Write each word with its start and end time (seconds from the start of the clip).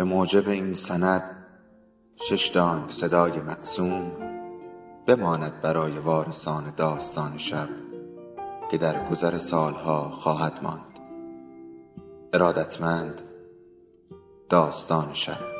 به 0.00 0.04
موجب 0.04 0.48
این 0.48 0.74
سند 0.74 1.22
شش 2.16 2.48
دانگ 2.48 2.90
صدای 2.90 3.40
معصوم 3.40 4.12
بماند 5.06 5.60
برای 5.62 5.98
وارثان 5.98 6.72
داستان 6.76 7.38
شب 7.38 7.68
که 8.70 8.78
در 8.78 9.08
گذر 9.08 9.38
سالها 9.38 10.10
خواهد 10.10 10.58
ماند. 10.62 10.98
ارادتمند 12.32 13.20
داستان 14.48 15.08
شب. 15.12 15.59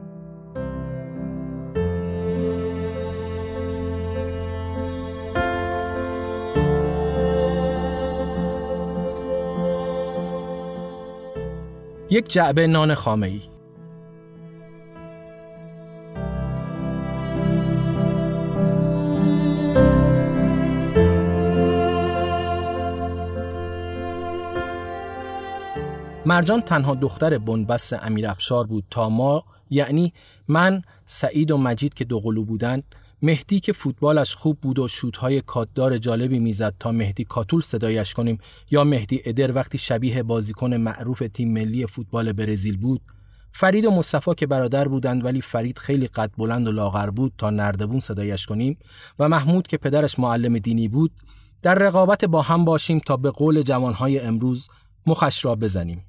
یک 12.11 12.31
جعبه 12.31 12.67
نان 12.67 12.95
خامه 12.95 13.27
ای 13.27 13.41
مرجان 26.25 26.61
تنها 26.61 26.95
دختر 26.95 27.37
بنبست 27.37 27.93
امیر 27.93 28.27
افشار 28.27 28.67
بود 28.67 28.83
تا 28.89 29.09
ما 29.09 29.43
یعنی 29.69 30.13
من 30.47 30.81
سعید 31.05 31.51
و 31.51 31.57
مجید 31.57 31.93
که 31.93 32.05
دوقلو 32.05 32.45
بودند 32.45 32.83
مهدی 33.21 33.59
که 33.59 33.73
فوتبالش 33.73 34.35
خوب 34.35 34.59
بود 34.61 34.79
و 34.79 34.87
شوتهای 34.87 35.41
کاتدار 35.41 35.97
جالبی 35.97 36.39
می‌زد 36.39 36.75
تا 36.79 36.91
مهدی 36.91 37.23
کاتول 37.23 37.61
صدایش 37.61 38.13
کنیم 38.13 38.37
یا 38.71 38.83
مهدی 38.83 39.21
ادر 39.25 39.55
وقتی 39.55 39.77
شبیه 39.77 40.23
بازیکن 40.23 40.73
معروف 40.73 41.23
تیم 41.33 41.53
ملی 41.53 41.85
فوتبال 41.85 42.33
برزیل 42.33 42.77
بود 42.77 43.01
فرید 43.51 43.85
و 43.85 43.91
مصطفی 43.91 44.31
که 44.37 44.47
برادر 44.47 44.87
بودند 44.87 45.25
ولی 45.25 45.41
فرید 45.41 45.79
خیلی 45.79 46.07
قد 46.07 46.31
بلند 46.37 46.67
و 46.67 46.71
لاغر 46.71 47.09
بود 47.09 47.33
تا 47.37 47.49
نردبون 47.49 47.99
صدایش 47.99 48.45
کنیم 48.45 48.77
و 49.19 49.29
محمود 49.29 49.67
که 49.67 49.77
پدرش 49.77 50.19
معلم 50.19 50.57
دینی 50.57 50.87
بود 50.87 51.11
در 51.61 51.75
رقابت 51.75 52.25
با 52.25 52.41
هم 52.41 52.65
باشیم 52.65 52.99
تا 52.99 53.17
به 53.17 53.31
قول 53.31 53.61
جوانهای 53.61 54.19
امروز 54.19 54.67
مخش 55.05 55.45
را 55.45 55.55
بزنیم. 55.55 56.05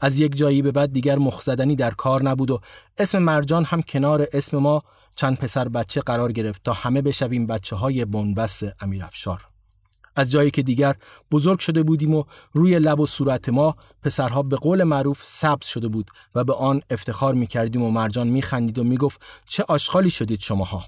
از 0.00 0.20
یک 0.20 0.36
جایی 0.36 0.62
به 0.62 0.72
بعد 0.72 0.92
دیگر 0.92 1.18
مخزدنی 1.18 1.76
در 1.76 1.90
کار 1.90 2.22
نبود 2.22 2.50
و 2.50 2.60
اسم 2.98 3.18
مرجان 3.18 3.64
هم 3.64 3.82
کنار 3.82 4.28
اسم 4.32 4.56
ما 4.58 4.82
چند 5.16 5.36
پسر 5.36 5.68
بچه 5.68 6.00
قرار 6.00 6.32
گرفت 6.32 6.62
تا 6.64 6.72
همه 6.72 7.02
بشویم 7.02 7.46
بچه 7.46 7.76
های 7.76 8.04
بنبست 8.04 8.82
امیرافشار. 8.82 9.46
از 10.16 10.30
جایی 10.30 10.50
که 10.50 10.62
دیگر 10.62 10.94
بزرگ 11.30 11.58
شده 11.58 11.82
بودیم 11.82 12.14
و 12.14 12.24
روی 12.52 12.78
لب 12.78 13.00
و 13.00 13.06
صورت 13.06 13.48
ما 13.48 13.76
پسرها 14.02 14.42
به 14.42 14.56
قول 14.56 14.84
معروف 14.84 15.20
سبز 15.24 15.66
شده 15.66 15.88
بود 15.88 16.10
و 16.34 16.44
به 16.44 16.52
آن 16.52 16.82
افتخار 16.90 17.34
می 17.34 17.46
کردیم 17.46 17.82
و 17.82 17.90
مرجان 17.90 18.26
می 18.26 18.42
خندید 18.42 18.78
و 18.78 18.84
می 18.84 18.96
گفت 18.96 19.22
چه 19.46 19.64
آشغالی 19.68 20.10
شدید 20.10 20.40
شماها. 20.40 20.84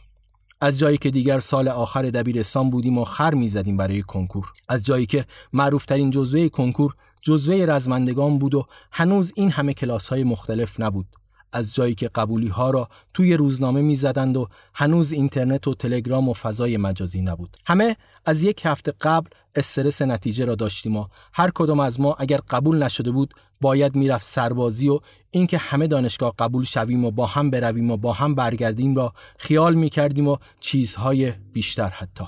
از 0.61 0.79
جایی 0.79 0.99
که 0.99 1.11
دیگر 1.11 1.41
سال 1.41 1.69
آخر 1.69 2.03
دبیرستان 2.03 2.71
بودیم 2.71 2.99
و 2.99 3.05
خر 3.05 3.35
می 3.35 3.49
زدیم 3.49 3.77
برای 3.77 4.03
کنکور. 4.03 4.53
از 4.69 4.85
جایی 4.85 5.07
که 5.07 5.27
معروفترین 5.53 6.11
جزوه 6.11 6.49
کنکور 6.49 6.95
جزوه 7.23 7.67
رزمندگان 7.69 8.39
بود 8.39 8.55
و 8.55 8.67
هنوز 8.93 9.33
این 9.37 9.51
همه 9.51 9.75
کلاس 9.75 10.09
های 10.09 10.25
مختلف 10.25 10.81
نبود. 10.81 11.07
از 11.53 11.75
جایی 11.75 11.95
که 11.95 12.09
قبولی 12.09 12.49
ها 12.49 12.71
را 12.71 12.89
توی 13.15 13.35
روزنامه 13.35 13.81
می 13.83 13.95
زدند 13.95 14.37
و 14.37 14.49
هنوز 14.75 15.13
اینترنت 15.13 15.69
و 15.69 15.75
تلگرام 15.75 16.29
و 16.29 16.33
فضای 16.33 16.77
مجازی 16.77 17.21
نبود. 17.21 17.57
همه 17.67 17.97
از 18.27 18.45
یک 18.45 18.63
هفته 18.65 18.93
قبل 19.01 19.29
استرس 19.55 20.03
نتیجه 20.03 20.45
را 20.45 20.55
داشتیم 20.55 20.97
و 20.97 21.07
هر 21.33 21.51
کدام 21.51 21.81
از 21.81 22.01
ما 22.01 22.17
اگر 22.19 22.41
قبول 22.51 22.83
نشده 22.83 23.11
بود 23.11 23.35
باید 23.61 23.95
می‌رفت 23.95 24.27
سربازی 24.27 24.89
و 24.89 24.99
اینکه 25.31 25.59
همه 25.59 25.87
دانشگاه 25.87 26.35
قبول 26.39 26.65
شویم 26.65 27.05
و 27.05 27.11
با 27.11 27.27
هم 27.27 27.51
برویم 27.51 27.91
و 27.91 27.97
با 27.97 28.13
هم 28.13 28.35
برگردیم 28.35 28.95
را 28.95 29.13
خیال 29.39 29.75
می 29.75 29.91
کردیم 29.91 30.29
و 30.29 30.37
چیزهای 30.61 31.33
بیشتر 31.53 31.89
حتی. 31.89 32.25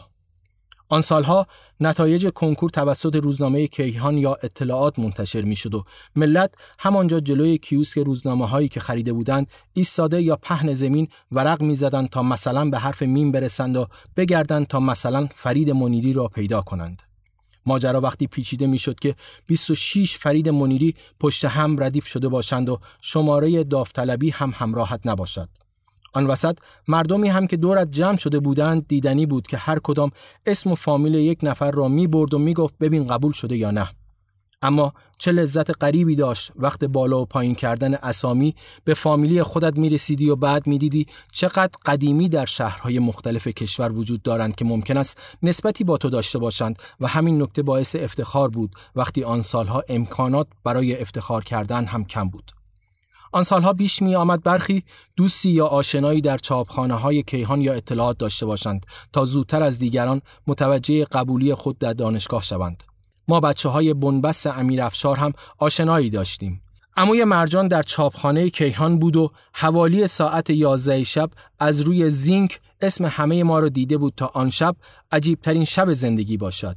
آن 0.90 1.00
سالها 1.00 1.46
نتایج 1.80 2.28
کنکور 2.28 2.70
توسط 2.70 3.16
روزنامه 3.16 3.66
کیهان 3.66 4.18
یا 4.18 4.36
اطلاعات 4.42 4.98
منتشر 4.98 5.42
می 5.42 5.56
شد 5.56 5.74
و 5.74 5.84
ملت 6.16 6.54
همانجا 6.78 7.20
جلوی 7.20 7.58
کیوسک 7.58 7.98
روزنامه 7.98 8.48
هایی 8.48 8.68
که 8.68 8.80
خریده 8.80 9.12
بودند 9.12 9.46
ایستاده 9.72 10.22
یا 10.22 10.36
پهن 10.36 10.74
زمین 10.74 11.08
ورق 11.32 11.62
می 11.62 11.74
زدند 11.74 12.08
تا 12.08 12.22
مثلا 12.22 12.70
به 12.70 12.78
حرف 12.78 13.02
میم 13.02 13.32
برسند 13.32 13.76
و 13.76 13.86
بگردند 14.16 14.66
تا 14.66 14.80
مثلا 14.80 15.28
فرید 15.34 15.70
منیری 15.70 16.12
را 16.12 16.28
پیدا 16.28 16.60
کنند. 16.60 17.02
ماجرا 17.66 18.00
وقتی 18.00 18.26
پیچیده 18.26 18.66
می‌شد 18.66 19.00
که 19.00 19.14
26 19.46 20.16
فرید 20.16 20.48
منیری 20.48 20.94
پشت 21.20 21.44
هم 21.44 21.82
ردیف 21.82 22.06
شده 22.06 22.28
باشند 22.28 22.68
و 22.68 22.78
شماره 23.00 23.64
داوطلبی 23.64 24.30
هم 24.30 24.52
همراهت 24.54 25.00
نباشد. 25.04 25.48
آن 26.12 26.26
وسط 26.26 26.58
مردمی 26.88 27.28
هم 27.28 27.46
که 27.46 27.56
دورت 27.56 27.90
جمع 27.90 28.16
شده 28.16 28.40
بودند 28.40 28.88
دیدنی 28.88 29.26
بود 29.26 29.46
که 29.46 29.56
هر 29.56 29.78
کدام 29.78 30.10
اسم 30.46 30.72
و 30.72 30.74
فامیل 30.74 31.14
یک 31.14 31.38
نفر 31.42 31.70
را 31.70 31.88
می 31.88 32.06
برد 32.06 32.34
و 32.34 32.38
می 32.38 32.54
گفت 32.54 32.74
ببین 32.80 33.06
قبول 33.06 33.32
شده 33.32 33.56
یا 33.56 33.70
نه. 33.70 33.88
اما 34.62 34.92
چه 35.18 35.32
لذت 35.32 35.84
غریبی 35.84 36.14
داشت 36.14 36.52
وقت 36.56 36.84
بالا 36.84 37.22
و 37.22 37.24
پایین 37.26 37.54
کردن 37.54 37.94
اسامی 37.94 38.54
به 38.84 38.94
فامیلی 38.94 39.42
خودت 39.42 39.78
می 39.78 39.90
رسیدی 39.90 40.30
و 40.30 40.36
بعد 40.36 40.66
می 40.66 40.78
دیدی 40.78 41.06
چقدر 41.32 41.70
قدیمی 41.86 42.28
در 42.28 42.44
شهرهای 42.44 42.98
مختلف 42.98 43.48
کشور 43.48 43.92
وجود 43.92 44.22
دارند 44.22 44.56
که 44.56 44.64
ممکن 44.64 44.96
است 44.96 45.18
نسبتی 45.42 45.84
با 45.84 45.96
تو 45.96 46.10
داشته 46.10 46.38
باشند 46.38 46.78
و 47.00 47.06
همین 47.06 47.42
نکته 47.42 47.62
باعث 47.62 47.96
افتخار 47.96 48.48
بود 48.48 48.74
وقتی 48.96 49.24
آن 49.24 49.42
سالها 49.42 49.82
امکانات 49.88 50.46
برای 50.64 51.00
افتخار 51.00 51.44
کردن 51.44 51.84
هم 51.84 52.04
کم 52.04 52.28
بود. 52.28 52.57
آن 53.32 53.42
سالها 53.42 53.72
بیش 53.72 54.02
می 54.02 54.14
آمد 54.14 54.42
برخی 54.42 54.82
دوستی 55.16 55.50
یا 55.50 55.66
آشنایی 55.66 56.20
در 56.20 56.38
چاپخانه 56.38 56.94
های 56.94 57.22
کیهان 57.22 57.60
یا 57.60 57.72
اطلاعات 57.72 58.18
داشته 58.18 58.46
باشند 58.46 58.86
تا 59.12 59.24
زودتر 59.24 59.62
از 59.62 59.78
دیگران 59.78 60.22
متوجه 60.46 61.04
قبولی 61.04 61.54
خود 61.54 61.78
در 61.78 61.92
دانشگاه 61.92 62.42
شوند. 62.42 62.84
ما 63.28 63.40
بچه 63.40 63.68
های 63.68 63.94
بنبست 63.94 64.46
امیر 64.46 64.82
افشار 64.82 65.16
هم 65.16 65.32
آشنایی 65.58 66.10
داشتیم. 66.10 66.62
عموی 66.96 67.24
مرجان 67.24 67.68
در 67.68 67.82
چاپخانه 67.82 68.50
کیهان 68.50 68.98
بود 68.98 69.16
و 69.16 69.30
حوالی 69.52 70.06
ساعت 70.06 70.50
11 70.50 71.04
شب 71.04 71.30
از 71.58 71.80
روی 71.80 72.10
زینک 72.10 72.60
اسم 72.80 73.04
همه 73.04 73.44
ما 73.44 73.58
را 73.58 73.68
دیده 73.68 73.98
بود 73.98 74.14
تا 74.16 74.30
آن 74.34 74.50
شب 74.50 74.76
عجیبترین 75.12 75.64
شب 75.64 75.92
زندگی 75.92 76.36
باشد. 76.36 76.76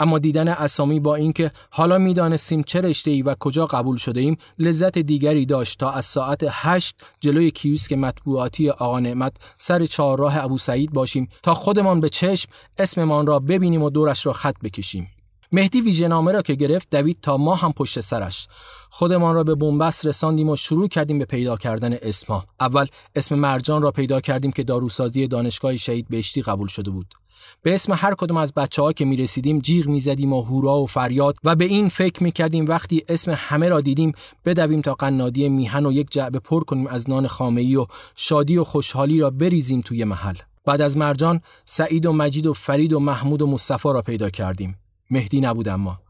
اما 0.00 0.18
دیدن 0.18 0.48
اسامی 0.48 1.00
با 1.00 1.14
اینکه 1.14 1.50
حالا 1.70 1.98
می‌دانستیم 1.98 2.62
چه 2.62 2.80
رشته 2.80 3.10
ای 3.10 3.22
و 3.22 3.34
کجا 3.34 3.66
قبول 3.66 3.96
شده 3.96 4.20
ایم 4.20 4.36
لذت 4.58 4.98
دیگری 4.98 5.46
داشت 5.46 5.78
تا 5.78 5.90
از 5.90 6.04
ساعت 6.04 6.46
هشت 6.50 6.94
جلوی 7.20 7.50
کیوسک 7.50 7.92
مطبوعاتی 7.92 8.70
آقا 8.70 9.00
نعمت 9.00 9.32
سر 9.56 9.86
چهارراه 9.86 10.44
ابو 10.44 10.58
سعید 10.58 10.92
باشیم 10.92 11.28
تا 11.42 11.54
خودمان 11.54 12.00
به 12.00 12.08
چشم 12.08 12.48
اسممان 12.78 13.26
را 13.26 13.38
ببینیم 13.38 13.82
و 13.82 13.90
دورش 13.90 14.26
را 14.26 14.32
خط 14.32 14.54
بکشیم. 14.62 15.08
مهدی 15.52 15.80
ویژهنامه 15.80 16.32
را 16.32 16.42
که 16.42 16.54
گرفت 16.54 16.90
دوید 16.90 17.18
تا 17.22 17.36
ما 17.36 17.54
هم 17.54 17.72
پشت 17.72 18.00
سرش. 18.00 18.46
خودمان 18.90 19.34
را 19.34 19.44
به 19.44 19.54
بنبست 19.54 20.06
رساندیم 20.06 20.48
و 20.48 20.56
شروع 20.56 20.88
کردیم 20.88 21.18
به 21.18 21.24
پیدا 21.24 21.56
کردن 21.56 21.92
اسما 22.02 22.44
اول 22.60 22.86
اسم 23.14 23.34
مرجان 23.34 23.82
را 23.82 23.90
پیدا 23.90 24.20
کردیم 24.20 24.52
که 24.52 24.62
داروسازی 24.62 25.28
دانشگاه 25.28 25.76
شهید 25.76 26.06
بهشتی 26.08 26.42
قبول 26.42 26.68
شده 26.68 26.90
بود. 26.90 27.14
به 27.62 27.74
اسم 27.74 27.92
هر 27.96 28.14
کدوم 28.14 28.36
از 28.36 28.54
بچه 28.54 28.82
ها 28.82 28.92
که 28.92 29.04
می 29.04 29.16
رسیدیم 29.16 29.58
جیغ 29.58 29.86
می 29.86 30.00
زدیم 30.00 30.32
و 30.32 30.42
هورا 30.42 30.80
و 30.80 30.86
فریاد 30.86 31.36
و 31.44 31.56
به 31.56 31.64
این 31.64 31.88
فکر 31.88 32.22
می 32.22 32.32
کردیم 32.32 32.66
وقتی 32.66 33.04
اسم 33.08 33.34
همه 33.36 33.68
را 33.68 33.80
دیدیم 33.80 34.12
بدویم 34.44 34.80
تا 34.80 34.94
قنادی 34.94 35.48
میهن 35.48 35.86
و 35.86 35.92
یک 35.92 36.10
جعبه 36.10 36.38
پر 36.38 36.64
کنیم 36.64 36.86
از 36.86 37.10
نان 37.10 37.26
خامه 37.26 37.78
و 37.78 37.86
شادی 38.16 38.56
و 38.56 38.64
خوشحالی 38.64 39.20
را 39.20 39.30
بریزیم 39.30 39.80
توی 39.80 40.04
محل. 40.04 40.36
بعد 40.64 40.80
از 40.80 40.96
مرجان 40.96 41.40
سعید 41.64 42.06
و 42.06 42.12
مجید 42.12 42.46
و 42.46 42.52
فرید 42.52 42.92
و 42.92 43.00
محمود 43.00 43.42
و 43.42 43.46
مصطفی 43.46 43.88
را 43.88 44.02
پیدا 44.02 44.30
کردیم. 44.30 44.76
مهدی 45.10 45.40
نبود 45.40 45.68
اما. 45.68 46.00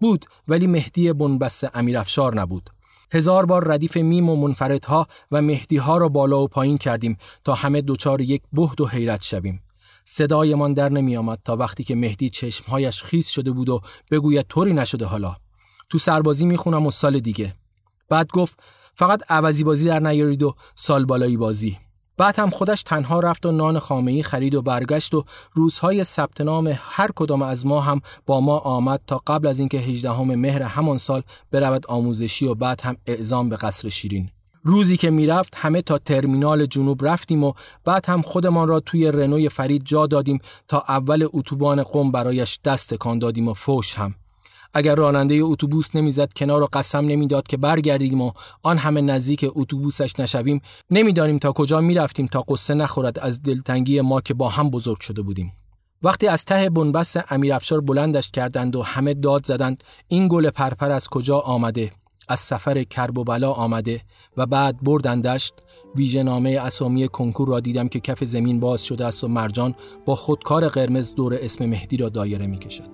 بود 0.00 0.26
ولی 0.48 0.66
مهدی 0.66 1.12
بنبست 1.12 1.76
امیرافشار 1.76 2.40
نبود. 2.40 2.70
هزار 3.12 3.46
بار 3.46 3.72
ردیف 3.72 3.96
میم 3.96 4.30
و 4.30 4.36
منفردها 4.36 5.06
و 5.30 5.42
مهدیها 5.42 5.98
را 5.98 6.08
بالا 6.08 6.42
و 6.42 6.48
پایین 6.48 6.78
کردیم 6.78 7.16
تا 7.44 7.54
همه 7.54 7.80
دوچار 7.80 8.20
یک 8.20 8.42
بهد 8.52 8.80
و 8.80 8.86
حیرت 8.86 9.22
شویم. 9.22 9.62
صدایمان 10.12 10.74
در 10.74 10.88
نمی 10.88 11.16
آمد 11.16 11.38
تا 11.44 11.56
وقتی 11.56 11.84
که 11.84 11.94
مهدی 11.94 12.30
چشمهایش 12.30 13.02
خیس 13.02 13.28
شده 13.28 13.50
بود 13.50 13.68
و 13.68 13.80
بگوید 14.10 14.46
طوری 14.46 14.72
نشده 14.72 15.06
حالا. 15.06 15.36
تو 15.88 15.98
سربازی 15.98 16.46
می‌خونم 16.46 16.86
و 16.86 16.90
سال 16.90 17.20
دیگه. 17.20 17.54
بعد 18.08 18.28
گفت 18.32 18.60
فقط 18.94 19.22
عوضی 19.28 19.64
بازی 19.64 19.86
در 19.86 20.00
نیارید 20.00 20.42
و 20.42 20.54
سال 20.74 21.04
بالایی 21.04 21.36
بازی. 21.36 21.78
بعد 22.16 22.38
هم 22.38 22.50
خودش 22.50 22.82
تنها 22.82 23.20
رفت 23.20 23.46
و 23.46 23.52
نان 23.52 23.78
خامه‌ای 23.78 24.22
خرید 24.22 24.54
و 24.54 24.62
برگشت 24.62 25.14
و 25.14 25.24
روزهای 25.54 26.04
ثبت 26.04 26.40
نام 26.40 26.72
هر 26.76 27.10
کدام 27.14 27.42
از 27.42 27.66
ما 27.66 27.80
هم 27.80 28.00
با 28.26 28.40
ما 28.40 28.58
آمد 28.58 29.00
تا 29.06 29.22
قبل 29.26 29.46
از 29.46 29.58
اینکه 29.58 29.78
18 29.78 30.20
مهر 30.20 30.62
همان 30.62 30.98
سال 30.98 31.22
برود 31.50 31.86
آموزشی 31.86 32.46
و 32.46 32.54
بعد 32.54 32.80
هم 32.80 32.96
اعزام 33.06 33.48
به 33.48 33.56
قصر 33.56 33.88
شیرین 33.88 34.30
روزی 34.62 34.96
که 34.96 35.10
می‌رفت 35.10 35.54
همه 35.56 35.82
تا 35.82 35.98
ترمینال 35.98 36.66
جنوب 36.66 37.04
رفتیم 37.04 37.44
و 37.44 37.52
بعد 37.84 38.06
هم 38.06 38.22
خودمان 38.22 38.68
را 38.68 38.80
توی 38.80 39.10
رنوی 39.10 39.48
فرید 39.48 39.84
جا 39.84 40.06
دادیم 40.06 40.38
تا 40.68 40.84
اول 40.88 41.28
اتوبان 41.32 41.82
قم 41.82 42.10
برایش 42.10 42.58
دست 42.64 42.94
کان 42.94 43.18
دادیم 43.18 43.48
و 43.48 43.54
فوش 43.54 43.94
هم. 43.94 44.14
اگر 44.74 44.94
راننده 44.94 45.34
اتوبوس 45.42 45.96
نمی‌زد 45.96 46.32
کنار 46.32 46.62
و 46.62 46.68
قسم 46.72 47.06
نمی‌داد 47.06 47.46
که 47.46 47.56
برگردیم 47.56 48.20
و 48.20 48.32
آن 48.62 48.78
همه 48.78 49.00
نزدیک 49.00 49.46
اتوبوسش 49.48 50.20
نشویم 50.20 50.60
نمی‌دانیم 50.90 51.38
تا 51.38 51.52
کجا 51.52 51.80
می‌رفتیم 51.80 52.26
تا 52.26 52.44
قصه 52.48 52.74
نخورد 52.74 53.18
از 53.18 53.42
دلتنگی 53.42 54.00
ما 54.00 54.20
که 54.20 54.34
با 54.34 54.48
هم 54.48 54.70
بزرگ 54.70 55.00
شده 55.00 55.22
بودیم. 55.22 55.52
وقتی 56.02 56.26
از 56.28 56.44
ته 56.44 56.70
بنبست 56.70 57.32
امیرافشار 57.32 57.80
بلندش 57.80 58.30
کردند 58.30 58.76
و 58.76 58.82
همه 58.82 59.14
داد 59.14 59.46
زدند 59.46 59.84
این 60.08 60.28
گل 60.28 60.50
پرپر 60.50 60.90
از 60.90 61.08
کجا 61.08 61.38
آمده؟ 61.38 61.92
از 62.30 62.40
سفر 62.40 62.82
کرب 62.82 63.18
و 63.18 63.24
بلا 63.24 63.52
آمده 63.52 64.00
و 64.36 64.46
بعد 64.46 64.82
بردندشت 64.82 65.54
ویژه 65.96 66.22
نامه 66.22 66.50
اسامی 66.50 67.08
کنکور 67.08 67.48
را 67.48 67.60
دیدم 67.60 67.88
که 67.88 68.00
کف 68.00 68.24
زمین 68.24 68.60
باز 68.60 68.84
شده 68.84 69.06
است 69.06 69.24
و 69.24 69.28
مرجان 69.28 69.74
با 70.04 70.14
خودکار 70.14 70.68
قرمز 70.68 71.14
دور 71.14 71.34
اسم 71.34 71.66
مهدی 71.66 71.96
را 71.96 72.08
دایره 72.08 72.46
می 72.46 72.58
کشد. 72.58 72.88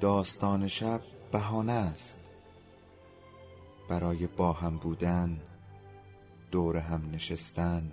داستان 0.00 0.68
شب 0.68 1.00
بهانه 1.32 1.72
است 1.72 2.18
برای 3.88 4.26
با 4.26 4.52
هم 4.52 4.76
بودن 4.76 5.40
دور 6.50 6.76
هم 6.76 7.10
نشستن 7.12 7.92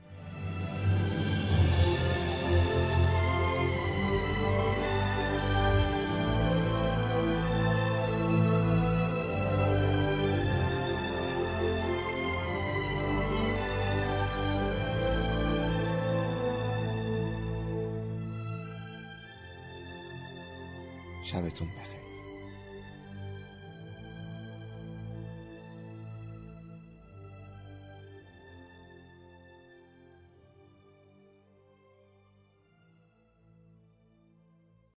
sabes 21.31 21.53
tú 21.53 21.63
un 21.63 21.69
peje. 21.69 22.00